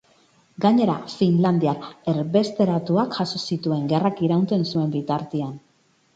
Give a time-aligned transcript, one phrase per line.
[0.63, 1.75] Gainera, finlandiar
[2.13, 5.55] erbesteratuak jaso zituen, gerrak irauten zuen bitartean.